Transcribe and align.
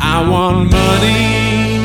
I 0.00 0.28
want 0.28 0.70
money. 0.70 1.78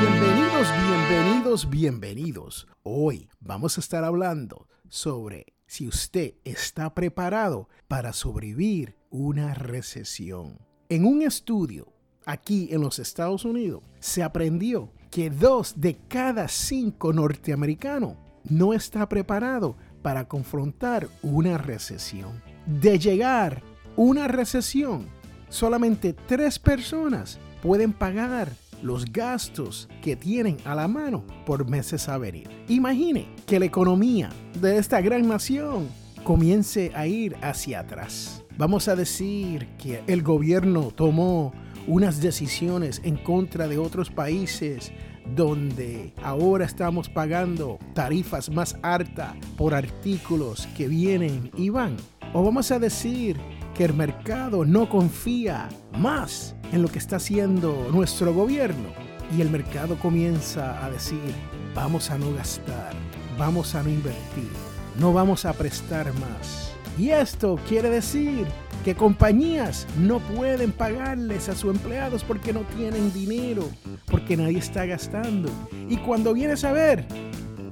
Bienvenidos, 0.00 0.68
bienvenidos, 0.86 1.70
bienvenidos. 1.70 2.66
Hoy 2.82 3.28
vamos 3.40 3.76
a 3.76 3.80
estar 3.80 4.04
hablando 4.04 4.68
sobre 4.88 5.46
si 5.66 5.88
usted 5.88 6.34
está 6.44 6.94
preparado 6.94 7.68
para 7.88 8.12
sobrevivir 8.12 8.96
una 9.10 9.54
recesión. 9.54 10.58
En 10.88 11.04
un 11.04 11.22
estudio 11.22 11.92
aquí 12.24 12.68
en 12.70 12.82
los 12.82 12.98
Estados 12.98 13.44
Unidos 13.44 13.82
se 13.98 14.22
aprendió 14.22 14.92
que 15.10 15.30
dos 15.30 15.80
de 15.80 15.96
cada 16.08 16.46
cinco 16.46 17.12
norteamericanos 17.12 18.16
no 18.44 18.72
está 18.74 19.08
preparado 19.08 19.76
para 20.02 20.28
confrontar 20.28 21.08
una 21.22 21.58
recesión. 21.58 22.42
De 22.66 22.98
llegar 22.98 23.62
una 23.96 24.28
recesión, 24.28 25.08
solamente 25.50 26.14
tres 26.14 26.58
personas 26.58 27.38
pueden 27.62 27.92
pagar 27.92 28.48
los 28.82 29.12
gastos 29.12 29.88
que 30.00 30.16
tienen 30.16 30.56
a 30.64 30.74
la 30.74 30.88
mano 30.88 31.22
por 31.44 31.68
meses 31.68 32.08
a 32.08 32.16
venir. 32.16 32.48
Imagine 32.68 33.28
que 33.46 33.58
la 33.58 33.66
economía 33.66 34.30
de 34.60 34.78
esta 34.78 35.02
gran 35.02 35.28
nación 35.28 35.88
comience 36.24 36.92
a 36.94 37.06
ir 37.06 37.36
hacia 37.42 37.80
atrás. 37.80 38.42
Vamos 38.56 38.88
a 38.88 38.96
decir 38.96 39.68
que 39.78 40.02
el 40.06 40.22
gobierno 40.22 40.92
tomó 40.94 41.52
unas 41.86 42.20
decisiones 42.20 43.00
en 43.04 43.16
contra 43.16 43.68
de 43.68 43.78
otros 43.78 44.10
países 44.10 44.92
donde 45.34 46.12
ahora 46.22 46.64
estamos 46.64 47.08
pagando 47.08 47.78
tarifas 47.94 48.50
más 48.50 48.76
altas 48.82 49.34
por 49.56 49.74
artículos 49.74 50.66
que 50.76 50.88
vienen 50.88 51.50
y 51.56 51.68
van. 51.68 51.96
O 52.32 52.42
vamos 52.42 52.70
a 52.70 52.78
decir 52.78 53.36
el 53.84 53.94
mercado 53.94 54.64
no 54.64 54.88
confía 54.88 55.68
más 55.98 56.54
en 56.72 56.82
lo 56.82 56.88
que 56.88 56.98
está 56.98 57.16
haciendo 57.16 57.88
nuestro 57.92 58.34
gobierno 58.34 58.88
y 59.36 59.40
el 59.40 59.50
mercado 59.50 59.96
comienza 59.98 60.84
a 60.84 60.90
decir, 60.90 61.34
vamos 61.74 62.10
a 62.10 62.18
no 62.18 62.32
gastar, 62.34 62.92
vamos 63.38 63.74
a 63.74 63.82
no 63.82 63.88
invertir, 63.88 64.50
no 64.98 65.12
vamos 65.12 65.44
a 65.44 65.52
prestar 65.52 66.12
más. 66.14 66.72
Y 66.98 67.10
esto 67.10 67.58
quiere 67.68 67.88
decir 67.88 68.46
que 68.84 68.94
compañías 68.94 69.86
no 69.98 70.18
pueden 70.18 70.72
pagarles 70.72 71.48
a 71.48 71.54
sus 71.54 71.74
empleados 71.74 72.24
porque 72.24 72.52
no 72.52 72.60
tienen 72.76 73.12
dinero, 73.12 73.68
porque 74.06 74.36
nadie 74.36 74.58
está 74.58 74.84
gastando. 74.84 75.50
Y 75.88 75.96
cuando 75.98 76.34
vienes 76.34 76.64
a 76.64 76.72
ver, 76.72 77.06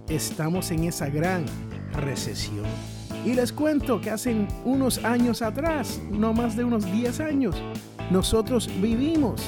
estamos 0.08 0.70
en 0.70 0.84
esa 0.84 1.08
gran 1.08 1.44
recesión. 1.92 2.97
Y 3.28 3.34
les 3.34 3.52
cuento 3.52 4.00
que 4.00 4.08
hace 4.08 4.34
unos 4.64 5.04
años 5.04 5.42
atrás, 5.42 6.00
no 6.10 6.32
más 6.32 6.56
de 6.56 6.64
unos 6.64 6.90
10 6.90 7.20
años, 7.20 7.62
nosotros 8.10 8.70
vivimos 8.80 9.42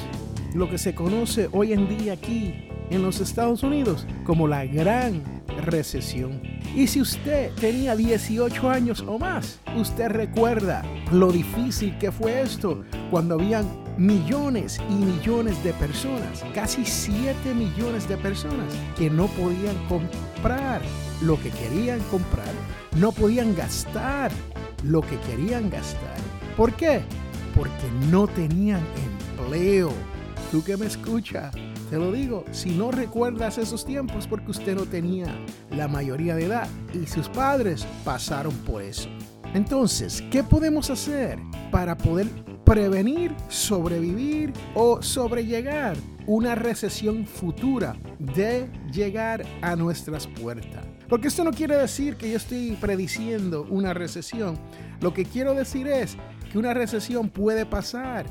lo 0.53 0.69
que 0.69 0.77
se 0.77 0.95
conoce 0.95 1.49
hoy 1.51 1.73
en 1.73 1.89
día 1.89 2.13
aquí 2.13 2.69
en 2.91 3.01
los 3.01 3.23
Estados 3.23 3.63
Unidos 3.63 4.07
como 4.27 4.47
la 4.47 4.67
gran 4.67 5.23
recesión. 5.65 6.43
Y 6.77 6.89
si 6.89 7.01
usted 7.01 7.53
tenía 7.55 7.97
18 7.97 8.69
años 8.69 9.03
o 9.09 9.19
más, 9.19 9.61
usted 9.75 10.11
recuerda 10.11 10.83
lo 11.11 11.33
difícil 11.33 11.97
que 11.97 12.13
fue 12.13 12.43
esto 12.43 12.85
cuando 13.11 13.37
habían 13.37 13.67
millones 14.01 14.81
y 14.89 14.95
millones 14.95 15.63
de 15.63 15.75
personas, 15.75 16.43
casi 16.55 16.87
7 16.87 17.53
millones 17.53 18.09
de 18.09 18.17
personas 18.17 18.73
que 18.97 19.11
no 19.11 19.27
podían 19.27 19.77
comprar 19.89 20.81
lo 21.21 21.39
que 21.39 21.51
querían 21.51 22.01
comprar, 22.11 22.49
no 22.97 23.13
podían 23.13 23.55
gastar 23.55 24.33
lo 24.85 25.03
que 25.03 25.19
querían 25.21 25.69
gastar. 25.69 26.17
¿Por 26.57 26.73
qué? 26.77 27.03
Porque 27.55 27.91
no 28.11 28.27
tenían 28.27 28.81
empleo. 29.37 29.93
Tú 30.51 30.65
que 30.65 30.79
me 30.79 30.87
escucha, 30.87 31.51
te 31.91 31.99
lo 31.99 32.11
digo, 32.11 32.47
si 32.53 32.71
no 32.71 32.91
recuerdas 32.91 33.59
esos 33.59 33.85
tiempos 33.85 34.27
porque 34.27 34.51
usted 34.51 34.77
no 34.77 34.87
tenía 34.87 35.27
la 35.77 35.89
mayoría 35.89 36.35
de 36.35 36.47
edad 36.47 36.69
y 36.95 37.07
sus 37.07 37.29
padres 37.29 37.87
pasaron 38.03 38.55
por 38.61 38.81
eso. 38.81 39.11
Entonces, 39.53 40.25
¿qué 40.31 40.43
podemos 40.43 40.89
hacer 40.89 41.39
para 41.71 41.99
poder 41.99 42.29
prevenir, 42.71 43.35
sobrevivir 43.49 44.53
o 44.77 45.03
sobrellegar 45.03 45.97
una 46.25 46.55
recesión 46.55 47.27
futura 47.27 47.97
de 48.21 48.71
llegar 48.93 49.45
a 49.61 49.75
nuestras 49.75 50.29
puertas? 50.29 50.87
Porque 51.09 51.27
esto 51.27 51.43
no 51.43 51.51
quiere 51.51 51.77
decir 51.77 52.15
que 52.15 52.31
yo 52.31 52.37
estoy 52.37 52.77
prediciendo 52.81 53.67
una 53.71 53.93
recesión. 53.93 54.57
Lo 55.01 55.13
que 55.13 55.25
quiero 55.25 55.53
decir 55.53 55.89
es 55.89 56.17
que 56.53 56.59
una 56.59 56.73
recesión 56.73 57.29
puede 57.29 57.67
pasar 57.67 58.25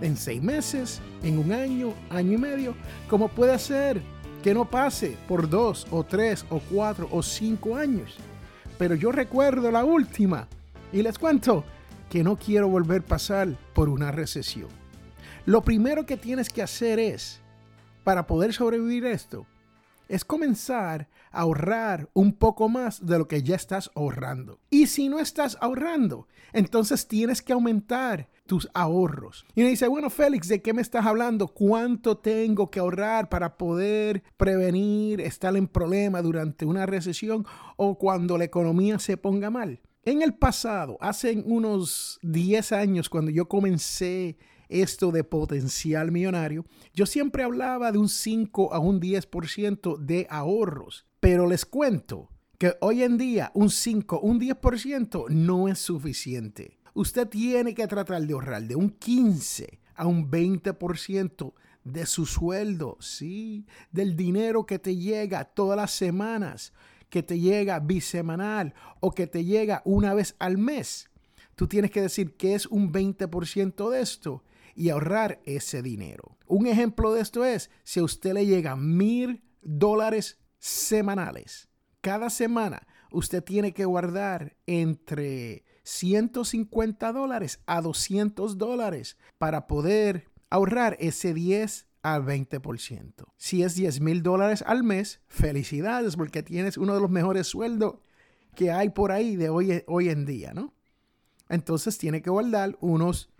en 0.00 0.16
seis 0.16 0.42
meses, 0.42 1.00
en 1.22 1.38
un 1.38 1.52
año, 1.52 1.94
año 2.10 2.32
y 2.32 2.38
medio, 2.38 2.74
como 3.08 3.28
puede 3.28 3.56
ser 3.60 4.02
que 4.42 4.54
no 4.54 4.68
pase 4.68 5.16
por 5.28 5.48
dos 5.48 5.86
o 5.92 6.02
tres 6.02 6.44
o 6.50 6.58
cuatro 6.58 7.08
o 7.12 7.22
cinco 7.22 7.76
años. 7.76 8.16
Pero 8.76 8.96
yo 8.96 9.12
recuerdo 9.12 9.70
la 9.70 9.84
última 9.84 10.48
y 10.92 11.00
les 11.00 11.16
cuento 11.16 11.64
que 12.08 12.24
no 12.24 12.36
quiero 12.36 12.68
volver 12.68 13.02
a 13.02 13.06
pasar 13.06 13.48
por 13.74 13.88
una 13.88 14.10
recesión. 14.10 14.68
Lo 15.46 15.62
primero 15.62 16.06
que 16.06 16.16
tienes 16.16 16.50
que 16.50 16.62
hacer 16.62 16.98
es, 16.98 17.40
para 18.04 18.26
poder 18.26 18.52
sobrevivir 18.52 19.04
esto, 19.06 19.46
es 20.08 20.24
comenzar 20.24 21.08
a 21.30 21.40
ahorrar 21.40 22.08
un 22.14 22.32
poco 22.32 22.68
más 22.68 23.04
de 23.04 23.18
lo 23.18 23.28
que 23.28 23.42
ya 23.42 23.56
estás 23.56 23.90
ahorrando. 23.94 24.58
Y 24.70 24.86
si 24.86 25.08
no 25.08 25.18
estás 25.20 25.58
ahorrando, 25.60 26.26
entonces 26.52 27.06
tienes 27.06 27.42
que 27.42 27.52
aumentar 27.52 28.28
tus 28.46 28.68
ahorros. 28.72 29.44
Y 29.54 29.62
me 29.62 29.68
dice, 29.68 29.86
bueno, 29.88 30.08
Félix, 30.08 30.48
¿de 30.48 30.62
qué 30.62 30.72
me 30.72 30.80
estás 30.80 31.04
hablando? 31.04 31.48
¿Cuánto 31.48 32.16
tengo 32.16 32.70
que 32.70 32.80
ahorrar 32.80 33.28
para 33.28 33.58
poder 33.58 34.22
prevenir 34.38 35.20
estar 35.20 35.54
en 35.56 35.68
problema 35.68 36.22
durante 36.22 36.64
una 36.64 36.86
recesión 36.86 37.46
o 37.76 37.98
cuando 37.98 38.38
la 38.38 38.44
economía 38.44 38.98
se 38.98 39.18
ponga 39.18 39.50
mal? 39.50 39.80
En 40.04 40.22
el 40.22 40.34
pasado, 40.34 40.96
hace 41.00 41.42
unos 41.44 42.18
10 42.22 42.72
años, 42.72 43.08
cuando 43.08 43.30
yo 43.30 43.48
comencé 43.48 44.38
esto 44.68 45.10
de 45.10 45.24
potencial 45.24 46.12
millonario, 46.12 46.64
yo 46.94 47.06
siempre 47.06 47.42
hablaba 47.42 47.90
de 47.92 47.98
un 47.98 48.08
5 48.08 48.72
a 48.72 48.78
un 48.78 49.00
10% 49.00 49.98
de 49.98 50.26
ahorros. 50.30 51.06
Pero 51.20 51.46
les 51.46 51.66
cuento 51.66 52.30
que 52.58 52.74
hoy 52.80 53.02
en 53.02 53.18
día 53.18 53.50
un 53.54 53.70
5, 53.70 54.20
un 54.20 54.40
10% 54.40 55.28
no 55.30 55.68
es 55.68 55.78
suficiente. 55.78 56.78
Usted 56.94 57.28
tiene 57.28 57.74
que 57.74 57.86
tratar 57.86 58.26
de 58.26 58.32
ahorrar 58.32 58.62
de 58.62 58.76
un 58.76 58.90
15 58.90 59.80
a 59.94 60.06
un 60.06 60.30
20% 60.30 61.54
de 61.84 62.06
su 62.06 62.26
sueldo, 62.26 62.96
sí, 63.00 63.66
del 63.90 64.16
dinero 64.16 64.66
que 64.66 64.78
te 64.78 64.96
llega 64.96 65.44
todas 65.44 65.76
las 65.76 65.92
semanas, 65.92 66.72
que 67.10 67.22
te 67.22 67.38
llega 67.38 67.80
bisemanal 67.80 68.74
o 69.00 69.12
que 69.12 69.26
te 69.26 69.44
llega 69.44 69.82
una 69.84 70.14
vez 70.14 70.36
al 70.38 70.58
mes. 70.58 71.08
Tú 71.54 71.66
tienes 71.66 71.90
que 71.90 72.02
decir 72.02 72.36
que 72.36 72.54
es 72.54 72.66
un 72.66 72.92
20% 72.92 73.90
de 73.90 74.00
esto 74.00 74.44
y 74.74 74.90
ahorrar 74.90 75.40
ese 75.44 75.82
dinero. 75.82 76.36
Un 76.46 76.66
ejemplo 76.66 77.12
de 77.12 77.20
esto 77.20 77.44
es 77.44 77.70
si 77.82 78.00
a 78.00 78.04
usted 78.04 78.32
le 78.34 78.46
llega 78.46 78.76
mil 78.76 79.42
dólares 79.60 80.38
semanales. 80.58 81.68
Cada 82.00 82.30
semana 82.30 82.86
usted 83.10 83.42
tiene 83.42 83.72
que 83.72 83.84
guardar 83.84 84.56
entre 84.66 85.64
150 85.82 87.12
dólares 87.12 87.60
a 87.66 87.80
200 87.80 88.56
dólares 88.56 89.16
para 89.38 89.66
poder 89.66 90.30
ahorrar 90.50 90.96
ese 91.00 91.34
10 91.34 91.87
al 92.02 92.24
20%. 92.24 93.12
Si 93.36 93.62
es 93.62 93.74
10 93.74 94.00
mil 94.00 94.22
dólares 94.22 94.62
al 94.66 94.82
mes, 94.82 95.20
felicidades 95.28 96.16
porque 96.16 96.42
tienes 96.42 96.76
uno 96.76 96.94
de 96.94 97.00
los 97.00 97.10
mejores 97.10 97.46
sueldos 97.46 97.96
que 98.54 98.70
hay 98.70 98.90
por 98.90 99.12
ahí 99.12 99.36
de 99.36 99.48
hoy, 99.50 100.08
en 100.08 100.24
día, 100.24 100.52
¿no? 100.52 100.74
Entonces 101.48 101.96
tiene 101.98 102.22
que 102.22 102.30
guardar 102.30 102.76
unos 102.80 103.30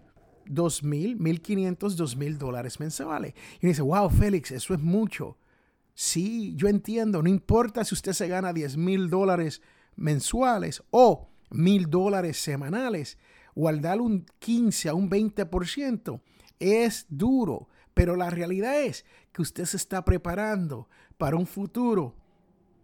2.000, 0.47 1.19
1.500, 1.19 1.77
2.000 1.77 2.37
dólares 2.39 2.81
mensuales. 2.81 3.35
Y 3.61 3.67
dice, 3.67 3.83
wow, 3.83 4.09
Félix, 4.09 4.51
eso 4.51 4.75
es 4.75 4.81
mucho. 4.81 5.37
Sí, 5.95 6.55
yo 6.57 6.69
entiendo, 6.69 7.23
no 7.23 7.29
importa 7.29 7.85
si 7.85 7.95
usted 7.95 8.13
se 8.13 8.29
gana 8.29 8.53
10 8.53 8.77
mil 8.77 9.11
dólares 9.11 9.61
mensuales 9.97 10.83
o 10.91 11.29
mil 11.51 11.91
dólares 11.91 12.37
semanales, 12.37 13.19
guardar 13.55 14.01
un 14.01 14.25
15 14.39 14.89
a 14.91 14.95
un 14.95 15.11
20% 15.11 16.21
es 16.61 17.07
duro, 17.09 17.69
pero 17.99 18.15
la 18.15 18.31
realidad 18.31 18.81
es 18.81 19.05
que 19.33 19.43
usted 19.43 19.65
se 19.65 19.77
está 19.77 20.05
preparando 20.05 20.89
para 21.17 21.35
un 21.35 21.49
futuro 21.49 22.15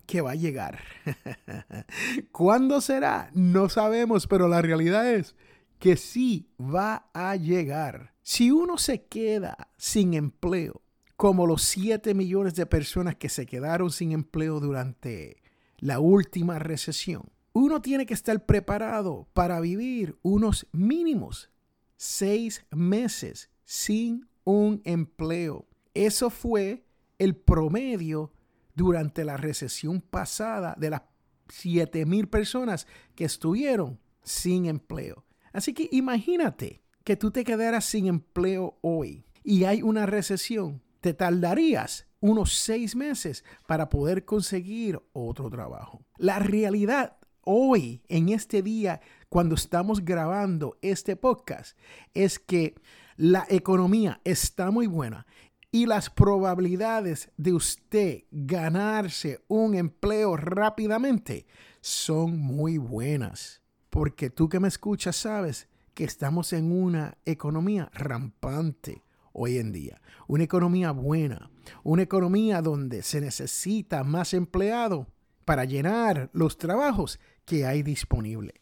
que 0.06 0.20
va 0.20 0.32
a 0.32 0.34
llegar. 0.34 0.80
¿Cuándo 2.32 2.80
será? 2.80 3.30
No 3.32 3.68
sabemos, 3.68 4.26
pero 4.26 4.48
la 4.48 4.60
realidad 4.60 5.08
es 5.08 5.36
que 5.78 5.96
sí 5.96 6.48
va 6.58 7.10
a 7.14 7.36
llegar. 7.36 8.12
Si 8.22 8.50
uno 8.50 8.76
se 8.76 9.04
queda 9.04 9.68
sin 9.76 10.14
empleo, 10.14 10.82
como 11.14 11.46
los 11.46 11.62
7 11.62 12.12
millones 12.12 12.56
de 12.56 12.66
personas 12.66 13.14
que 13.14 13.28
se 13.28 13.46
quedaron 13.46 13.92
sin 13.92 14.10
empleo 14.10 14.58
durante 14.58 15.44
la 15.78 16.00
última 16.00 16.58
recesión, 16.58 17.30
uno 17.52 17.80
tiene 17.80 18.04
que 18.04 18.14
estar 18.14 18.44
preparado 18.46 19.28
para 19.32 19.60
vivir 19.60 20.18
unos 20.22 20.66
mínimos 20.72 21.50
seis 21.96 22.66
meses 22.72 23.48
sin 23.64 24.26
un 24.44 24.80
empleo. 24.84 25.66
Eso 25.94 26.30
fue 26.30 26.84
el 27.18 27.36
promedio 27.36 28.32
durante 28.74 29.24
la 29.24 29.36
recesión 29.36 30.00
pasada 30.00 30.74
de 30.78 30.90
las 30.90 31.02
7 31.48 32.06
mil 32.06 32.28
personas 32.28 32.86
que 33.14 33.24
estuvieron 33.24 34.00
sin 34.22 34.66
empleo. 34.66 35.24
Así 35.52 35.72
que 35.72 35.88
imagínate 35.92 36.82
que 37.04 37.16
tú 37.16 37.30
te 37.30 37.44
quedaras 37.44 37.84
sin 37.84 38.06
empleo 38.06 38.78
hoy 38.80 39.26
y 39.42 39.64
hay 39.64 39.82
una 39.82 40.06
recesión. 40.06 40.82
Te 41.00 41.14
tardarías 41.14 42.06
unos 42.20 42.54
seis 42.54 42.96
meses 42.96 43.44
para 43.66 43.90
poder 43.90 44.24
conseguir 44.24 45.00
otro 45.12 45.50
trabajo. 45.50 46.06
La 46.16 46.38
realidad 46.38 47.18
hoy, 47.42 48.02
en 48.08 48.30
este 48.30 48.62
día, 48.62 49.02
cuando 49.28 49.54
estamos 49.54 50.04
grabando 50.04 50.78
este 50.80 51.16
podcast, 51.16 51.76
es 52.14 52.38
que 52.38 52.74
la 53.16 53.46
economía 53.48 54.20
está 54.24 54.70
muy 54.70 54.86
buena 54.86 55.26
y 55.70 55.86
las 55.86 56.08
probabilidades 56.08 57.30
de 57.36 57.52
usted 57.52 58.24
ganarse 58.30 59.40
un 59.48 59.74
empleo 59.74 60.36
rápidamente 60.36 61.46
son 61.80 62.38
muy 62.38 62.78
buenas. 62.78 63.60
Porque 63.90 64.30
tú 64.30 64.48
que 64.48 64.60
me 64.60 64.68
escuchas 64.68 65.16
sabes 65.16 65.68
que 65.92 66.04
estamos 66.04 66.52
en 66.52 66.70
una 66.70 67.18
economía 67.24 67.90
rampante 67.92 69.02
hoy 69.32 69.58
en 69.58 69.72
día. 69.72 70.00
Una 70.26 70.44
economía 70.44 70.92
buena. 70.92 71.50
Una 71.82 72.02
economía 72.02 72.62
donde 72.62 73.02
se 73.02 73.20
necesita 73.20 74.04
más 74.04 74.32
empleado 74.32 75.08
para 75.44 75.64
llenar 75.64 76.30
los 76.32 76.56
trabajos 76.56 77.18
que 77.44 77.66
hay 77.66 77.82
disponible. 77.82 78.54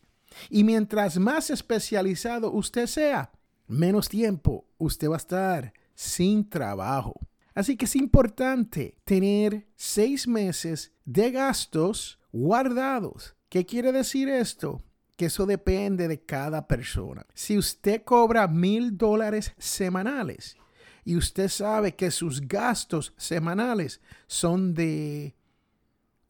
Y 0.49 0.64
mientras 0.64 1.19
más 1.19 1.50
especializado 1.50 2.50
usted 2.50 2.87
sea, 2.87 3.31
menos 3.73 4.09
tiempo 4.09 4.67
usted 4.79 5.09
va 5.09 5.15
a 5.15 5.17
estar 5.17 5.73
sin 5.95 6.49
trabajo. 6.49 7.15
Así 7.55 7.77
que 7.77 7.87
es 7.87 7.97
importante 7.97 8.97
tener 9.05 9.67
seis 9.77 10.27
meses 10.29 10.93
de 11.05 11.31
gastos 11.31 12.19
guardados. 12.33 13.35
¿Qué 13.49 13.67
quiere 13.67 13.93
decir 13.93 14.29
esto? 14.29 14.83
Que 15.17 15.27
eso 15.27 15.45
depende 15.45 16.09
de 16.09 16.21
cada 16.21 16.67
persona. 16.67 17.27
Si 17.35 17.59
usted 17.59 18.03
cobra 18.05 18.49
mil 18.49 18.97
dólares 18.97 19.53
semanales 19.59 20.57
y 21.05 21.17
usted 21.17 21.49
sabe 21.49 21.95
que 21.95 22.11
sus 22.11 22.41
gastos 22.41 23.13
semanales 23.17 24.01
son 24.27 24.73
de 24.73 25.35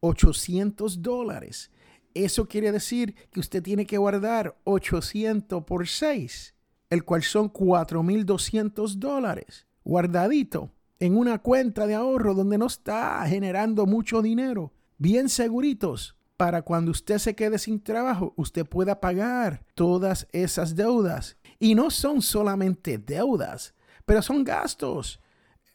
800 0.01 1.01
dólares, 1.01 1.71
eso 2.15 2.47
quiere 2.47 2.73
decir 2.73 3.15
que 3.31 3.41
usted 3.41 3.63
tiene 3.63 3.87
que 3.87 3.99
guardar 3.99 4.57
800 4.65 5.65
por 5.65 5.87
6 5.87 6.55
el 6.93 7.05
cual 7.05 7.23
son 7.23 7.51
4.200 7.51 8.97
dólares 8.97 9.67
guardadito 9.83 10.71
en 11.01 11.17
una 11.17 11.39
cuenta 11.39 11.87
de 11.87 11.95
ahorro 11.95 12.35
donde 12.35 12.59
no 12.59 12.67
está 12.67 13.25
generando 13.27 13.87
mucho 13.87 14.21
dinero, 14.21 14.75
bien 14.99 15.31
seguritos 15.31 16.17
para 16.37 16.61
cuando 16.61 16.91
usted 16.91 17.17
se 17.17 17.35
quede 17.35 17.59
sin 17.59 17.83
trabajo, 17.83 18.35
usted 18.37 18.67
pueda 18.67 19.01
pagar 19.01 19.65
todas 19.75 20.27
esas 20.33 20.77
deudas. 20.77 21.39
Y 21.59 21.75
no 21.75 21.91
son 21.91 22.21
solamente 22.21 22.99
deudas, 22.99 23.73
pero 24.05 24.21
son 24.21 24.45
gastos. 24.45 25.19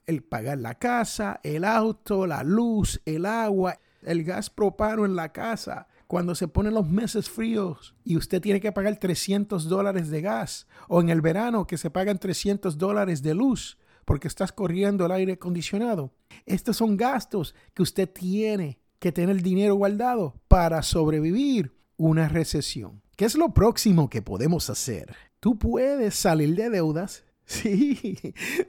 El 0.05 0.21
pagar 0.21 0.59
la 0.59 0.75
casa, 0.75 1.39
el 1.41 1.63
auto, 1.63 2.27
la 2.27 2.43
luz, 2.43 3.01
el 3.05 3.25
agua, 3.25 3.79
el 4.03 4.23
gas 4.23 4.51
propano 4.51 5.03
en 5.03 5.15
la 5.15 5.31
casa, 5.31 5.87
cuando 6.07 6.35
se 6.35 6.47
ponen 6.47 6.73
los 6.73 6.89
meses 6.89 7.29
fríos 7.29 7.95
y 8.03 8.17
usted 8.17 8.41
tiene 8.41 8.59
que 8.61 8.71
pagar 8.71 8.97
300 8.97 9.69
dólares 9.69 10.09
de 10.09 10.21
gas, 10.21 10.67
o 10.87 11.01
en 11.01 11.09
el 11.09 11.21
verano 11.21 11.67
que 11.67 11.77
se 11.77 11.89
pagan 11.89 12.17
300 12.17 12.77
dólares 12.77 13.21
de 13.21 13.33
luz 13.33 13.77
porque 14.05 14.29
estás 14.29 14.51
corriendo 14.53 15.05
el 15.05 15.11
aire 15.11 15.33
acondicionado. 15.33 16.13
Estos 16.45 16.77
son 16.77 16.95
gastos 16.95 17.53
que 17.73 17.83
usted 17.83 18.09
tiene 18.09 18.79
que 18.99 19.11
tener 19.11 19.41
dinero 19.43 19.75
guardado 19.75 20.39
para 20.47 20.81
sobrevivir 20.81 21.75
una 21.97 22.29
recesión. 22.29 23.01
¿Qué 23.17 23.25
es 23.25 23.35
lo 23.35 23.53
próximo 23.53 24.09
que 24.09 24.21
podemos 24.21 24.69
hacer? 24.69 25.13
Tú 25.41 25.59
puedes 25.59 26.15
salir 26.15 26.55
de 26.55 26.69
deudas 26.69 27.25
Sí, 27.47 28.17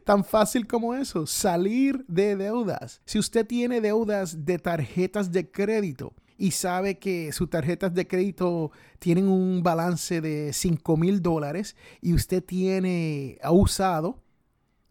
tan 0.04 0.24
fácil 0.24 0.68
como 0.68 0.94
eso, 0.94 1.26
salir 1.26 2.04
de 2.06 2.36
deudas. 2.36 3.00
Si 3.04 3.18
usted 3.18 3.44
tiene 3.44 3.80
deudas 3.80 4.44
de 4.44 4.60
tarjetas 4.60 5.32
de 5.32 5.50
crédito, 5.50 6.14
y 6.38 6.52
sabe 6.52 6.98
que 6.98 7.32
sus 7.32 7.50
tarjetas 7.50 7.92
de 7.92 8.06
crédito 8.06 8.70
tienen 9.00 9.28
un 9.28 9.62
balance 9.64 10.20
de 10.20 10.52
5 10.52 10.96
mil 10.96 11.20
dólares 11.20 11.76
y 12.00 12.14
usted 12.14 12.42
tiene, 12.42 13.38
ha 13.42 13.50
usado 13.50 14.22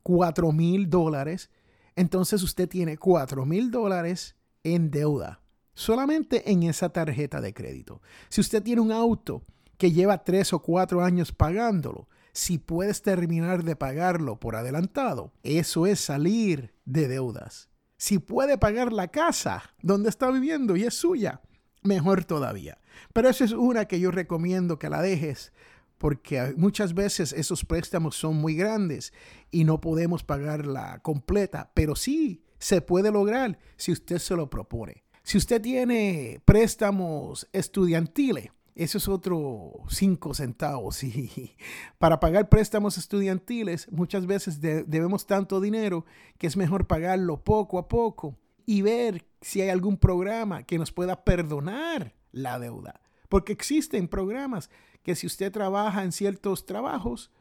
4 0.04 0.52
mil 0.52 0.90
dólares, 0.90 1.50
entonces 1.96 2.44
usted 2.44 2.68
tiene 2.68 2.98
4 2.98 3.46
mil 3.46 3.72
dólares 3.72 4.36
en 4.64 4.92
deuda, 4.92 5.42
solamente 5.74 6.52
en 6.52 6.64
esa 6.64 6.90
tarjeta 6.90 7.40
de 7.40 7.54
crédito. 7.54 8.02
Si 8.28 8.42
usted 8.42 8.62
tiene 8.62 8.82
un 8.82 8.92
auto 8.92 9.42
que 9.78 9.94
lleva 9.94 10.26
3 10.26 10.52
o 10.52 10.60
4 10.60 11.02
años 11.02 11.32
pagándolo, 11.32 12.10
si 12.34 12.58
puedes 12.58 13.02
terminar 13.02 13.64
de 13.64 13.76
pagarlo 13.78 14.40
por 14.40 14.58
adelantado, 14.58 15.32
eso 15.44 15.88
es 15.88 16.02
salir 16.02 16.74
de 16.86 17.08
deudas. 17.08 17.70
Si 17.98 18.20
puede 18.20 18.58
pagar 18.58 18.94
la 18.94 19.08
casa 19.10 19.64
donde 19.82 20.10
está 20.10 20.30
viviendo 20.30 20.76
y 20.76 20.84
es 20.84 20.94
suya, 20.94 21.42
mejor 21.84 22.26
todavía. 22.26 22.78
Pero 23.14 23.30
esa 23.30 23.44
es 23.44 23.52
una 23.52 23.86
que 23.86 24.00
yo 24.00 24.12
recomiendo 24.12 24.80
que 24.80 24.90
la 24.90 25.02
dejes 25.02 25.52
porque 25.98 26.54
muchas 26.58 26.94
veces 26.94 27.34
esos 27.34 27.66
préstamos 27.66 28.16
son 28.16 28.36
muy 28.36 28.56
grandes 28.56 29.14
y 29.50 29.64
no 29.64 29.82
podemos 29.82 30.24
pagarla 30.24 31.00
completa, 31.02 31.72
pero 31.74 31.96
sí 31.96 32.44
se 32.60 32.82
puede 32.82 33.12
lograr 33.12 33.58
si 33.78 33.92
usted 33.92 34.20
se 34.20 34.36
lo 34.36 34.50
propone. 34.50 35.04
Si 35.24 35.38
usted 35.38 35.62
tiene 35.62 36.42
préstamos 36.46 37.48
estudiantiles, 37.52 38.52
eso 38.84 39.00
es 39.00 39.08
otro 39.08 39.74
cinco 39.90 40.34
centavos. 40.34 41.04
Y 41.04 41.56
para 41.98 42.20
pagar 42.20 42.50
préstamos 42.50 42.98
estudiantiles, 42.98 43.92
muchas 43.92 44.26
veces 44.26 44.62
debemos 44.62 45.26
tanto 45.26 45.60
dinero 45.60 46.06
que 46.38 46.48
es 46.48 46.56
mejor 46.58 46.86
pagarlo 46.88 47.44
poco 47.44 47.80
a 47.80 47.88
poco 47.88 48.38
y 48.66 48.82
ver 48.82 49.26
si 49.42 49.62
hay 49.62 49.70
algún 49.70 49.98
programa 49.98 50.64
que 50.64 50.78
nos 50.78 50.92
pueda 50.92 51.24
perdonar 51.24 52.14
la 52.32 52.60
deuda. 52.60 53.02
Porque 53.30 53.54
existen 53.54 54.08
programas 54.08 54.70
que 55.04 55.16
si 55.16 55.26
usted 55.26 55.52
trabaja 55.52 56.04
en 56.04 56.12
ciertos 56.12 56.66
trabajos, 56.66 57.32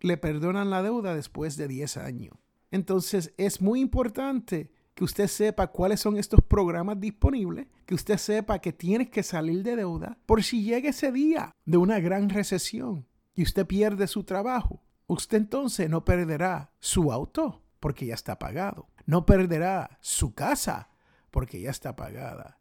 le 0.00 0.16
perdonan 0.16 0.70
la 0.70 0.82
deuda 0.82 1.14
después 1.14 1.56
de 1.56 1.68
10 1.68 1.96
años. 1.98 2.34
Entonces 2.70 3.32
es 3.36 3.60
muy 3.60 3.80
importante 3.80 4.70
que 4.96 5.04
usted 5.04 5.28
sepa 5.28 5.66
cuáles 5.66 6.00
son 6.00 6.16
estos 6.16 6.40
programas 6.40 6.98
disponibles, 6.98 7.66
que 7.84 7.94
usted 7.94 8.16
sepa 8.16 8.60
que 8.60 8.72
tiene 8.72 9.10
que 9.10 9.22
salir 9.22 9.62
de 9.62 9.76
deuda 9.76 10.16
por 10.24 10.42
si 10.42 10.62
llega 10.62 10.88
ese 10.88 11.12
día 11.12 11.54
de 11.66 11.76
una 11.76 12.00
gran 12.00 12.30
recesión 12.30 13.06
y 13.34 13.42
usted 13.42 13.66
pierde 13.66 14.06
su 14.06 14.24
trabajo. 14.24 14.82
Usted 15.06 15.36
entonces 15.36 15.90
no 15.90 16.06
perderá 16.06 16.72
su 16.80 17.12
auto 17.12 17.62
porque 17.78 18.06
ya 18.06 18.14
está 18.14 18.38
pagado. 18.38 18.88
No 19.04 19.26
perderá 19.26 19.98
su 20.00 20.34
casa 20.34 20.88
porque 21.30 21.60
ya 21.60 21.70
está 21.70 21.94
pagada. 21.94 22.58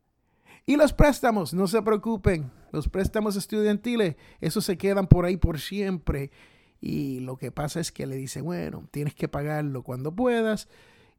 Y 0.65 0.75
los 0.75 0.91
préstamos, 0.91 1.53
no 1.53 1.67
se 1.67 1.81
preocupen, 1.83 2.51
los 2.73 2.89
préstamos 2.89 3.37
estudiantiles, 3.37 4.17
esos 4.41 4.65
se 4.65 4.77
quedan 4.77 5.07
por 5.07 5.23
ahí 5.23 5.37
por 5.37 5.57
siempre. 5.61 6.31
Y 6.81 7.21
lo 7.21 7.37
que 7.37 7.53
pasa 7.53 7.79
es 7.79 7.93
que 7.93 8.05
le 8.05 8.17
dicen, 8.17 8.43
bueno, 8.43 8.89
tienes 8.91 9.15
que 9.15 9.29
pagarlo 9.29 9.83
cuando 9.83 10.13
puedas 10.13 10.67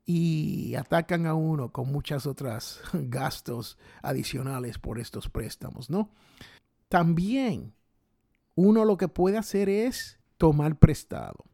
y 0.06 0.76
atacan 0.76 1.26
a 1.26 1.34
uno 1.34 1.72
con 1.72 1.90
muchas 1.90 2.26
otras 2.26 2.80
gastos 2.92 3.76
adicionales 4.00 4.78
por 4.78 5.00
estos 5.00 5.28
préstamos, 5.28 5.90
¿no? 5.90 6.10
También 6.88 7.75
uno 8.54 8.84
lo 8.84 8.96
que 8.96 9.08
puede 9.08 9.36
hacer 9.36 9.68
es 9.68 10.18
tomar 10.38 10.78
prestado. 10.78 11.44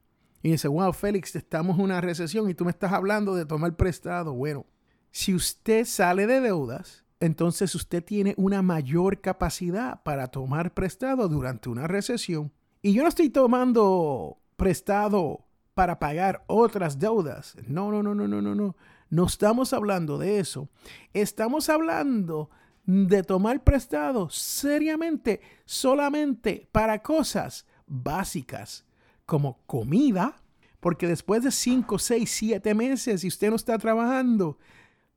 Y 0.43 0.51
dice, 0.51 0.69
wow, 0.69 0.93
Félix, 0.93 1.35
estamos 1.35 1.79
en 1.79 1.85
una 1.85 2.01
recesión 2.01 2.51
y 2.51 2.55
tú 2.55 2.65
me 2.65 2.73
estás 2.73 2.93
hablando 2.93 3.35
de 3.35 3.47
tomar 3.47 3.75
prestado. 3.77 4.35
Bueno, 4.35 4.67
si 5.11 5.35
usted 5.35 5.87
sale 5.87 6.27
de 6.27 6.41
deudas, 6.41 7.05
entonces 7.21 7.75
usted 7.75 8.05
tiene 8.05 8.35
una 8.37 8.61
mayor 8.61 9.21
capacidad 9.21 10.03
para 10.03 10.27
tomar 10.27 10.75
prestado 10.75 11.29
durante 11.29 11.69
una 11.69 11.87
recesión. 11.87 12.53
Y 12.83 12.93
yo 12.93 13.03
no 13.03 13.09
estoy 13.09 13.31
tomando 13.31 14.43
prestado 14.57 15.47
para 15.75 15.99
pagar 15.99 16.45
otras 16.47 16.99
deudas. 16.99 17.57
No, 17.67 17.91
no, 17.91 18.03
no, 18.03 18.15
no, 18.15 18.29
no, 18.29 18.43
no, 18.43 18.55
no. 18.55 18.77
No 19.11 19.27
estamos 19.27 19.73
hablando 19.73 20.19
de 20.19 20.39
eso. 20.39 20.69
Estamos 21.13 21.69
hablando 21.69 22.51
de 22.85 23.23
tomar 23.23 23.63
prestado 23.63 24.29
seriamente 24.31 25.41
solamente 25.65 26.69
para 26.73 27.03
cosas 27.03 27.67
básicas 27.87 28.85
como 29.27 29.63
comida, 29.67 30.43
porque 30.81 31.07
después 31.07 31.45
de 31.45 31.51
5, 31.51 31.99
6, 31.99 32.31
7 32.31 32.75
meses 32.75 33.25
y 33.25 33.29
usted 33.29 33.51
no 33.51 33.57
está 33.57 33.79
trabajando, 33.79 34.59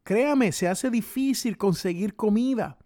créame, 0.04 0.52
se 0.52 0.68
hace 0.68 0.90
difícil 0.90 1.58
conseguir 1.58 2.16
comida. 2.16 2.78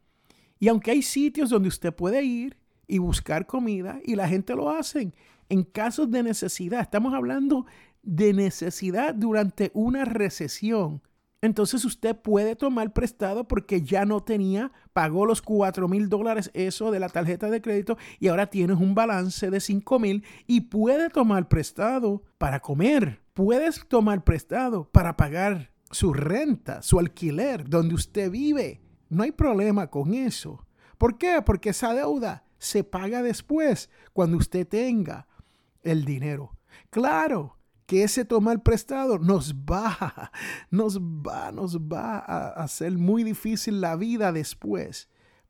Y 0.60 0.68
aunque 0.68 0.92
hay 0.92 1.02
sitios 1.02 1.50
donde 1.50 1.70
usted 1.70 1.94
puede 1.94 2.24
ir 2.24 2.58
y 2.88 3.00
buscar 3.00 3.46
comida 3.46 4.00
y 4.04 4.16
la 4.16 4.28
gente 4.28 4.56
lo 4.56 4.70
hacen 4.70 5.14
en 5.50 5.64
casos 5.64 6.10
de 6.12 6.24
necesidad, 6.24 6.82
estamos 6.82 7.14
hablando 7.14 7.66
de 8.04 8.34
necesidad 8.34 9.14
durante 9.14 9.72
una 9.74 10.06
recesión. 10.06 11.02
Entonces 11.42 11.86
usted 11.86 12.18
puede 12.18 12.56
tomar 12.56 12.92
prestado 12.92 13.48
porque 13.48 13.82
ya 13.82 14.04
no 14.06 14.22
tenía, 14.22 14.72
pagó 14.92 15.26
los 15.26 15.42
4 15.42 15.88
mil 15.88 16.10
dólares 16.10 16.52
eso 16.54 16.92
de 16.92 17.00
la 17.00 17.08
tarjeta 17.08 17.50
de 17.50 17.62
crédito 17.62 17.98
y 18.20 18.28
ahora 18.28 18.48
tienes 18.48 18.78
un 18.78 18.94
balance 18.94 19.50
de 19.50 19.60
5 19.62 20.00
mil 20.00 20.24
y 20.48 20.62
puede 20.62 21.10
tomar 21.10 21.48
prestado 21.48 22.24
para 22.38 22.60
comer. 22.60 23.22
Puedes 23.34 23.88
tomar 23.88 24.26
prestado 24.26 24.90
para 24.92 25.16
pagar 25.16 25.72
su 25.92 26.14
renta, 26.14 26.82
su 26.82 27.00
alquiler, 27.00 27.70
donde 27.70 27.96
usted 27.96 28.30
vive. 28.30 28.82
No 29.08 29.24
hay 29.24 29.32
problema 29.32 29.88
con 29.88 30.14
eso. 30.14 30.66
¿Por 30.98 31.18
qué? 31.18 31.42
Porque 31.46 31.70
esa 31.70 31.94
deuda 31.94 32.44
se 32.58 32.84
paga 32.84 33.24
después, 33.24 33.90
cuando 34.12 34.36
usted 34.36 34.68
tenga 34.68 35.26
el 35.84 36.06
dinero. 36.06 36.58
Claro 36.90 37.58
que 37.86 38.04
ese 38.04 38.24
tomar 38.24 38.62
prestado 38.62 39.18
nos 39.18 39.54
va, 39.54 40.32
nos 40.70 41.00
va, 41.00 41.52
nos 41.52 41.80
va 41.80 42.20
a 42.20 42.50
hacer 42.64 42.92
muy 42.92 43.24
difícil 43.24 43.82
la 43.82 43.96
vida 43.96 44.32
después. 44.32 45.10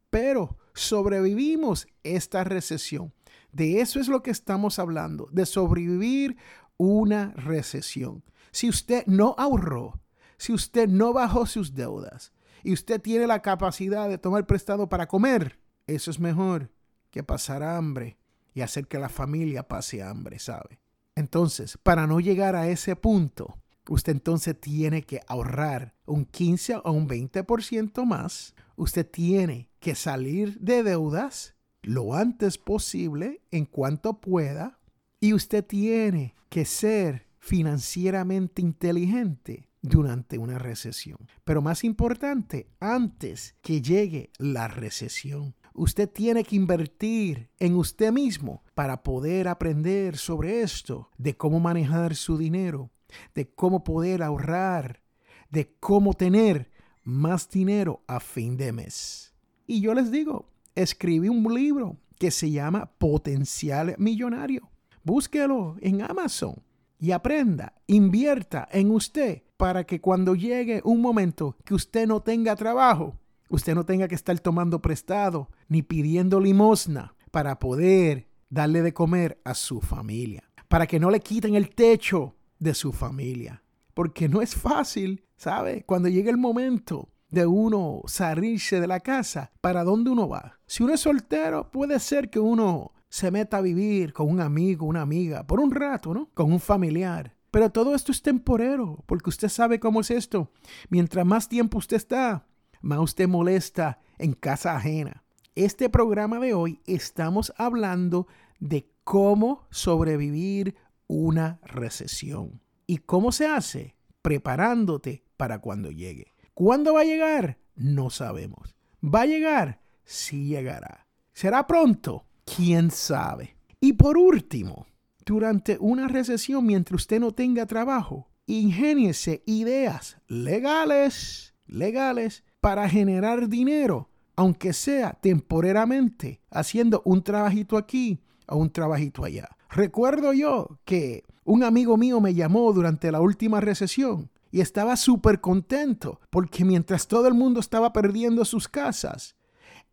Pero 0.10 0.58
sobrevivimos 0.74 1.88
esta 2.04 2.44
recesión. 2.44 3.14
De 3.52 3.82
eso 3.82 4.00
es 4.00 4.08
lo 4.08 4.24
que 4.24 4.32
estamos 4.32 4.80
hablando, 4.80 5.28
de 5.32 5.46
sobrevivir 5.46 6.38
una 6.78 7.34
recesión. 7.36 8.24
Si 8.52 8.70
usted 8.70 9.06
no 9.06 9.36
ahorró, 9.38 10.00
si 10.38 10.54
usted 10.54 10.88
no 10.88 11.14
bajó 11.14 11.46
sus 11.46 11.74
deudas 11.74 12.32
y 12.64 12.74
usted 12.74 13.02
tiene 13.02 13.28
la 13.28 13.42
capacidad 13.42 14.08
de 14.08 14.18
tomar 14.18 14.46
prestado 14.46 14.88
para 14.88 15.08
comer, 15.08 15.60
eso 15.88 16.12
es 16.12 16.20
mejor 16.20 16.72
que 17.12 17.24
pasar 17.24 17.64
hambre 17.64 18.19
hacer 18.62 18.88
que 18.88 19.00
la 19.00 19.10
familia 19.10 19.68
pase 19.68 20.04
hambre, 20.04 20.40
¿sabe? 20.40 20.80
Entonces, 21.16 21.78
para 21.84 22.08
no 22.08 22.20
llegar 22.20 22.56
a 22.56 22.70
ese 22.70 22.96
punto, 22.96 23.58
usted 23.90 24.14
entonces 24.14 24.60
tiene 24.60 25.04
que 25.04 25.22
ahorrar 25.28 25.96
un 26.06 26.26
15 26.26 26.78
o 26.84 26.92
un 26.92 27.08
20% 27.08 28.06
más. 28.06 28.56
Usted 28.76 29.10
tiene 29.10 29.70
que 29.80 29.96
salir 29.96 30.60
de 30.60 30.84
deudas 30.84 31.56
lo 31.82 32.14
antes 32.14 32.58
posible, 32.58 33.42
en 33.52 33.66
cuanto 33.66 34.20
pueda. 34.20 34.80
Y 35.20 35.34
usted 35.34 35.66
tiene 35.66 36.36
que 36.50 36.66
ser 36.66 37.28
financieramente 37.40 38.62
inteligente 38.62 39.70
durante 39.82 40.38
una 40.38 40.60
recesión. 40.60 41.18
Pero 41.44 41.62
más 41.62 41.84
importante, 41.84 42.70
antes 42.80 43.56
que 43.62 43.82
llegue 43.82 44.32
la 44.38 44.68
recesión. 44.68 45.56
Usted 45.80 46.10
tiene 46.10 46.44
que 46.44 46.58
invertir 46.58 47.50
en 47.58 47.78
usted 47.78 48.12
mismo 48.12 48.66
para 48.76 49.02
poder 49.02 49.48
aprender 49.48 50.18
sobre 50.18 50.62
esto, 50.62 51.10
de 51.18 51.38
cómo 51.38 51.62
manejar 51.62 52.18
su 52.18 52.38
dinero, 52.38 52.92
de 53.34 53.50
cómo 53.50 53.82
poder 53.82 54.22
ahorrar, 54.22 55.02
de 55.50 55.74
cómo 55.80 56.16
tener 56.16 56.70
más 57.06 57.50
dinero 57.50 58.04
a 58.08 58.20
fin 58.20 58.58
de 58.58 58.74
mes. 58.74 59.34
Y 59.68 59.80
yo 59.80 59.94
les 59.94 60.12
digo, 60.12 60.50
escribí 60.76 61.30
un 61.30 61.54
libro 61.54 61.96
que 62.18 62.30
se 62.30 62.52
llama 62.52 62.92
Potencial 62.98 63.96
Millonario. 63.98 64.70
Búsquelo 65.06 65.78
en 65.80 66.02
Amazon 66.02 66.62
y 67.00 67.12
aprenda, 67.12 67.74
invierta 67.88 68.68
en 68.74 68.92
usted 68.92 69.44
para 69.56 69.86
que 69.86 70.02
cuando 70.02 70.36
llegue 70.36 70.82
un 70.84 71.00
momento 71.00 71.56
que 71.64 71.74
usted 71.74 72.06
no 72.06 72.22
tenga 72.22 72.58
trabajo, 72.58 73.19
usted 73.50 73.76
no 73.76 73.86
tenga 73.86 74.08
que 74.08 74.16
estar 74.16 74.40
tomando 74.40 74.82
prestado 74.82 75.50
ni 75.68 75.82
pidiendo 75.82 76.40
limosna 76.40 77.16
para 77.32 77.60
poder 77.60 78.30
darle 78.50 78.82
de 78.82 78.94
comer 78.94 79.40
a 79.44 79.54
su 79.54 79.82
familia, 79.82 80.50
para 80.68 80.88
que 80.88 81.00
no 81.00 81.12
le 81.12 81.20
quiten 81.20 81.56
el 81.56 81.70
techo 81.70 82.36
de 82.58 82.74
su 82.74 82.92
familia. 82.92 83.64
Porque 83.94 84.30
no 84.30 84.42
es 84.42 84.56
fácil, 84.56 85.26
¿sabe? 85.36 85.84
Cuando 85.86 86.08
llega 86.08 86.32
el 86.32 86.38
momento 86.38 87.10
de 87.30 87.46
uno 87.46 88.02
salirse 88.06 88.80
de 88.80 88.88
la 88.88 89.02
casa, 89.02 89.52
¿para 89.62 89.84
dónde 89.84 90.10
uno 90.10 90.28
va? 90.28 90.60
Si 90.66 90.84
uno 90.84 90.94
es 90.94 91.02
soltero, 91.02 91.70
puede 91.70 92.00
ser 92.00 92.30
que 92.30 92.40
uno 92.40 92.94
se 93.10 93.32
meta 93.32 93.58
a 93.58 93.62
vivir 93.62 94.14
con 94.14 94.30
un 94.30 94.40
amigo, 94.40 94.86
una 94.86 95.02
amiga, 95.02 95.46
por 95.46 95.60
un 95.60 95.72
rato, 95.72 96.14
¿no? 96.14 96.30
Con 96.34 96.52
un 96.52 96.60
familiar. 96.60 97.36
Pero 97.52 97.72
todo 97.72 97.96
esto 97.96 98.12
es 98.12 98.22
temporero, 98.22 99.04
porque 99.08 99.30
usted 99.30 99.50
sabe 99.50 99.80
cómo 99.80 100.02
es 100.02 100.12
esto. 100.12 100.52
Mientras 100.90 101.26
más 101.26 101.50
tiempo 101.50 101.80
usted 101.80 101.98
está, 101.98 102.46
más 102.82 103.00
usted 103.00 103.28
molesta 103.28 104.00
en 104.18 104.34
casa 104.34 104.76
ajena. 104.76 105.24
Este 105.56 105.90
programa 105.90 106.40
de 106.40 106.54
hoy 106.54 106.82
estamos 106.86 107.54
hablando 107.58 108.28
de 108.60 108.90
cómo 109.04 109.68
sobrevivir 109.72 110.76
una 111.08 111.60
recesión. 111.64 112.62
¿Y 112.88 112.98
cómo 112.98 113.32
se 113.32 113.48
hace? 113.48 113.96
Preparándote 114.22 115.24
para 115.38 115.60
cuando 115.60 115.92
llegue. 115.92 116.34
¿Cuándo 116.54 116.94
va 116.94 117.02
a 117.02 117.06
llegar? 117.06 117.58
No 117.76 118.10
sabemos. 118.10 118.76
¿Va 119.04 119.22
a 119.22 119.26
llegar? 119.26 119.82
Sí 120.04 120.48
llegará. 120.48 121.08
¿Será 121.34 121.68
pronto? 121.68 122.26
¿Quién 122.46 122.92
sabe? 122.92 123.56
Y 123.80 123.94
por 123.94 124.18
último, 124.18 124.88
durante 125.26 125.78
una 125.80 126.08
recesión, 126.08 126.66
mientras 126.66 127.02
usted 127.02 127.20
no 127.20 127.32
tenga 127.32 127.66
trabajo, 127.66 128.30
ingéniese 128.46 129.44
ideas 129.46 130.18
legales, 130.28 131.54
legales 131.66 132.44
para 132.62 132.90
generar 132.90 133.50
dinero, 133.50 134.10
aunque 134.36 134.74
sea 134.74 135.14
temporariamente, 135.22 136.42
haciendo 136.50 137.02
un 137.06 137.24
trabajito 137.24 137.78
aquí 137.78 138.20
o 138.48 138.58
un 138.58 138.72
trabajito 138.72 139.24
allá. 139.24 139.50
Recuerdo 139.70 140.34
yo 140.34 140.80
que 140.86 141.24
un 141.44 141.64
amigo 141.64 141.98
mío 141.98 142.20
me 142.22 142.34
llamó 142.34 142.72
durante 142.74 143.12
la 143.12 143.22
última 143.22 143.62
recesión 143.62 144.30
y 144.52 144.62
estaba 144.62 144.96
súper 144.96 145.42
contento 145.42 146.20
porque 146.30 146.66
mientras 146.66 147.08
todo 147.08 147.28
el 147.28 147.34
mundo 147.34 147.60
estaba 147.60 147.94
perdiendo 147.94 148.46
sus 148.46 148.68
casas, 148.68 149.36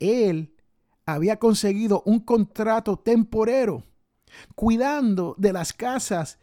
él 0.00 0.54
había 1.04 1.38
conseguido 1.38 2.02
un 2.04 2.20
contrato 2.20 2.98
temporero 2.98 3.84
cuidando 4.54 5.34
de 5.38 5.52
las 5.52 5.72
casas 5.72 6.38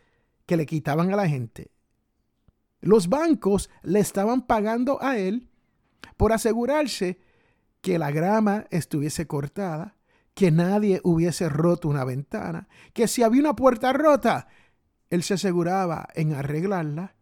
que 0.46 0.58
le 0.58 0.66
quitaban 0.66 1.12
a 1.12 1.16
la 1.16 1.28
gente. 1.28 1.72
Los 2.82 3.08
bancos 3.08 3.70
le 3.82 4.00
estaban 4.00 4.46
pagando 4.46 5.02
a 5.02 5.18
él 5.18 5.50
por 6.18 6.34
asegurarse 6.34 7.20
que 7.82 8.00
la 8.00 8.12
grama 8.12 8.66
estuviese 8.72 9.28
cortada, 9.28 9.98
que 10.34 10.52
nadie 10.52 11.02
hubiese 11.04 11.50
roto 11.50 11.90
una 11.90 12.06
ventana, 12.06 12.68
que 12.94 13.08
si 13.08 13.24
había 13.24 13.42
una 13.42 13.56
puerta 13.56 13.94
rota, 13.94 14.48
él 15.10 15.22
se 15.22 15.36
aseguraba 15.36 16.08
en 16.16 16.34
arreglarla. 16.34 17.16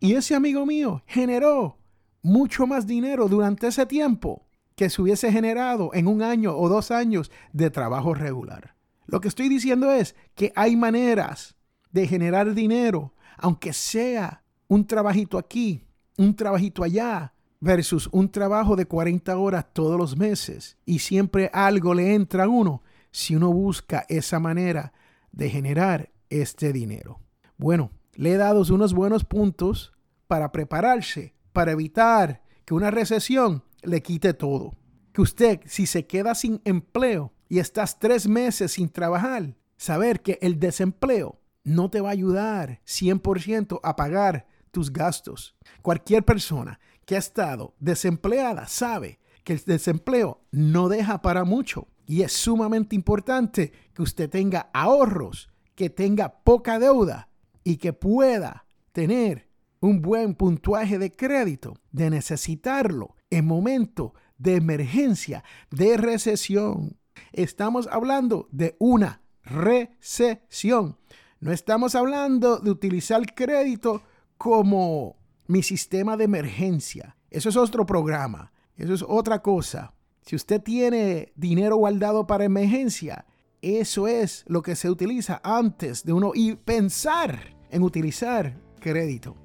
Y 0.00 0.14
ese 0.14 0.34
amigo 0.34 0.66
mío 0.66 1.02
generó 1.06 1.78
mucho 2.22 2.66
más 2.66 2.86
dinero 2.86 3.28
durante 3.28 3.68
ese 3.68 3.86
tiempo 3.86 4.46
que 4.74 4.90
se 4.90 5.00
hubiese 5.00 5.30
generado 5.30 5.90
en 5.94 6.06
un 6.06 6.22
año 6.22 6.56
o 6.56 6.68
dos 6.68 6.90
años 6.90 7.30
de 7.52 7.70
trabajo 7.70 8.14
regular. 8.14 8.74
Lo 9.06 9.20
que 9.20 9.28
estoy 9.28 9.48
diciendo 9.48 9.92
es 9.92 10.16
que 10.34 10.52
hay 10.56 10.76
maneras 10.76 11.56
de 11.92 12.06
generar 12.08 12.52
dinero, 12.52 13.14
aunque 13.38 13.72
sea 13.72 14.42
un 14.66 14.86
trabajito 14.86 15.38
aquí, 15.38 15.84
un 16.18 16.34
trabajito 16.34 16.82
allá, 16.82 17.32
versus 17.60 18.08
un 18.12 18.30
trabajo 18.30 18.76
de 18.76 18.86
40 18.86 19.36
horas 19.36 19.66
todos 19.72 19.98
los 19.98 20.16
meses 20.16 20.76
y 20.84 20.98
siempre 21.00 21.50
algo 21.52 21.94
le 21.94 22.14
entra 22.14 22.44
a 22.44 22.48
uno 22.48 22.82
si 23.10 23.34
uno 23.34 23.52
busca 23.52 24.04
esa 24.08 24.38
manera 24.38 24.92
de 25.32 25.50
generar 25.50 26.10
este 26.30 26.72
dinero. 26.72 27.20
Bueno, 27.56 27.90
le 28.14 28.32
he 28.32 28.36
dado 28.36 28.62
unos 28.72 28.92
buenos 28.94 29.24
puntos 29.24 29.92
para 30.26 30.52
prepararse, 30.52 31.34
para 31.52 31.72
evitar 31.72 32.42
que 32.64 32.74
una 32.74 32.90
recesión 32.90 33.62
le 33.82 34.02
quite 34.02 34.34
todo. 34.34 34.74
Que 35.12 35.22
usted, 35.22 35.60
si 35.66 35.86
se 35.86 36.06
queda 36.06 36.34
sin 36.34 36.60
empleo 36.64 37.32
y 37.48 37.58
estás 37.58 37.98
tres 37.98 38.26
meses 38.26 38.72
sin 38.72 38.88
trabajar, 38.88 39.56
saber 39.76 40.20
que 40.20 40.38
el 40.42 40.58
desempleo 40.58 41.40
no 41.64 41.90
te 41.90 42.00
va 42.00 42.10
a 42.10 42.12
ayudar 42.12 42.80
100% 42.86 43.80
a 43.82 43.96
pagar 43.96 44.46
tus 44.70 44.92
gastos. 44.92 45.56
Cualquier 45.82 46.24
persona 46.24 46.78
que 47.06 47.16
ha 47.16 47.18
estado 47.18 47.74
desempleada 47.78 48.68
sabe 48.68 49.20
que 49.44 49.54
el 49.54 49.62
desempleo 49.64 50.42
no 50.50 50.88
deja 50.88 51.22
para 51.22 51.44
mucho 51.44 51.88
y 52.04 52.22
es 52.22 52.32
sumamente 52.32 52.94
importante 52.94 53.72
que 53.94 54.02
usted 54.02 54.28
tenga 54.28 54.70
ahorros, 54.74 55.48
que 55.74 55.88
tenga 55.88 56.40
poca 56.42 56.78
deuda 56.78 57.28
y 57.64 57.78
que 57.78 57.92
pueda 57.92 58.66
tener 58.92 59.48
un 59.80 60.02
buen 60.02 60.34
puntuaje 60.34 60.98
de 60.98 61.14
crédito, 61.14 61.78
de 61.92 62.10
necesitarlo 62.10 63.16
en 63.30 63.46
momento 63.46 64.14
de 64.36 64.56
emergencia, 64.56 65.44
de 65.70 65.96
recesión. 65.96 66.98
Estamos 67.32 67.88
hablando 67.90 68.48
de 68.50 68.76
una 68.78 69.22
recesión. 69.42 70.98
No 71.38 71.52
estamos 71.52 71.94
hablando 71.94 72.58
de 72.58 72.70
utilizar 72.70 73.34
crédito 73.34 74.02
como 74.38 75.16
mi 75.46 75.62
sistema 75.62 76.16
de 76.16 76.24
emergencia. 76.24 77.16
Eso 77.30 77.48
es 77.48 77.56
otro 77.56 77.86
programa. 77.86 78.52
Eso 78.76 78.94
es 78.94 79.04
otra 79.06 79.42
cosa. 79.42 79.94
Si 80.22 80.36
usted 80.36 80.60
tiene 80.60 81.32
dinero 81.36 81.76
guardado 81.76 82.26
para 82.26 82.44
emergencia, 82.44 83.26
eso 83.62 84.06
es 84.06 84.44
lo 84.48 84.62
que 84.62 84.76
se 84.76 84.90
utiliza 84.90 85.40
antes 85.42 86.04
de 86.04 86.12
uno 86.12 86.32
y 86.34 86.54
pensar 86.56 87.56
en 87.70 87.82
utilizar 87.82 88.60
crédito. 88.80 89.36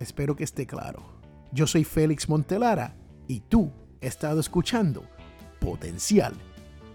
Espero 0.00 0.36
que 0.36 0.44
esté 0.44 0.66
claro. 0.66 1.02
Yo 1.52 1.66
soy 1.66 1.84
Félix 1.84 2.28
Montelara 2.28 2.96
y 3.26 3.40
tú 3.40 3.70
has 4.00 4.08
estado 4.08 4.40
escuchando 4.40 5.04
Potencial 5.60 6.34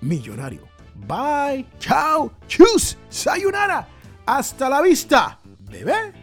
Millonario. 0.01 0.67
Bye, 1.08 1.67
chao, 1.79 2.32
chus, 2.48 2.98
sayonara. 3.10 3.88
Hasta 4.25 4.70
la 4.70 4.82
vista, 4.82 5.39
bebé. 5.60 6.23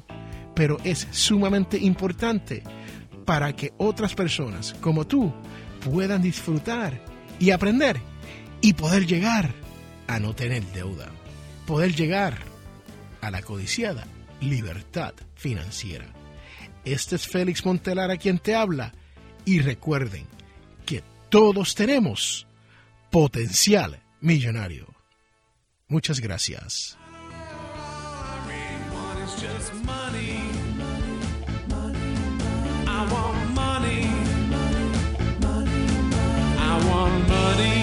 pero 0.54 0.78
es 0.84 1.08
sumamente 1.10 1.78
importante 1.78 2.62
para 3.26 3.54
que 3.54 3.74
otras 3.76 4.14
personas 4.14 4.74
como 4.80 5.06
tú 5.06 5.34
puedan 5.84 6.22
disfrutar 6.22 6.98
y 7.38 7.50
aprender 7.50 8.00
y 8.62 8.72
poder 8.72 9.06
llegar 9.06 9.52
a 10.06 10.18
no 10.18 10.34
tener 10.34 10.64
deuda, 10.72 11.10
poder 11.66 11.94
llegar 11.94 12.38
a 13.20 13.30
la 13.30 13.42
codiciada 13.42 14.06
libertad 14.40 15.12
financiera. 15.34 16.06
Este 16.84 17.16
es 17.16 17.26
Félix 17.26 17.66
Montelar 17.66 18.16
quien 18.18 18.38
te 18.38 18.54
habla 18.54 18.94
y 19.44 19.60
recuerden 19.60 20.26
que 20.86 21.02
todos 21.28 21.74
tenemos 21.74 22.46
potencial 23.10 24.00
millonario. 24.20 24.86
Muchas 25.88 26.20
gracias. 26.20 26.96
Money. 37.46 37.75